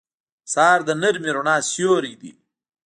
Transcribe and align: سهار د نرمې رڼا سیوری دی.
سهار 0.51 0.79
د 0.87 0.89
نرمې 1.01 1.29
رڼا 1.35 1.55
سیوری 1.71 2.13
دی. 2.21 2.31